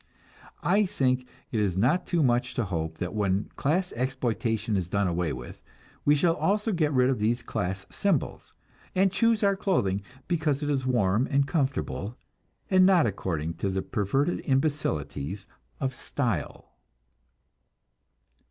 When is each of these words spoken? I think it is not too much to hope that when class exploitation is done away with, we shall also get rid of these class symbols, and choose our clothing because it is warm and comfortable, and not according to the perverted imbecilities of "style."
I 0.63 0.87
think 0.87 1.27
it 1.51 1.59
is 1.59 1.77
not 1.77 2.07
too 2.07 2.23
much 2.23 2.55
to 2.55 2.63
hope 2.65 2.97
that 2.97 3.13
when 3.13 3.51
class 3.55 3.93
exploitation 3.95 4.75
is 4.75 4.89
done 4.89 5.05
away 5.07 5.31
with, 5.31 5.61
we 6.05 6.15
shall 6.15 6.33
also 6.37 6.71
get 6.71 6.91
rid 6.91 7.07
of 7.11 7.19
these 7.19 7.43
class 7.43 7.85
symbols, 7.91 8.51
and 8.95 9.11
choose 9.11 9.43
our 9.43 9.55
clothing 9.55 10.01
because 10.27 10.63
it 10.63 10.71
is 10.71 10.87
warm 10.87 11.27
and 11.29 11.47
comfortable, 11.47 12.17
and 12.67 12.83
not 12.83 13.05
according 13.05 13.53
to 13.57 13.69
the 13.69 13.83
perverted 13.83 14.39
imbecilities 14.39 15.45
of 15.79 15.93
"style." 15.93 16.71